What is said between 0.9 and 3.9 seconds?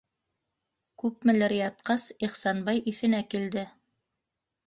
Күпмелер ятҡас, Ихсанбай иҫенә килде.